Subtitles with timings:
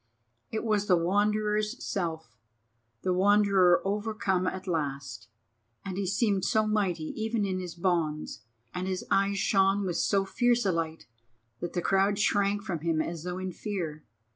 [0.49, 2.35] It was the Wanderer's self,
[3.03, 5.27] the Wanderer overcome at last,
[5.85, 8.41] and he seemed so mighty even in his bonds,
[8.73, 11.05] and his eyes shone with so fierce a light,
[11.59, 14.03] that the crowd shrank from him as though in fear.